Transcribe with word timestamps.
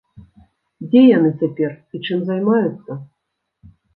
Дзе 0.93 1.01
яны 1.17 1.29
цяпер 1.41 1.75
і 1.97 2.01
чым 2.05 2.19
займаюцца? 2.31 2.91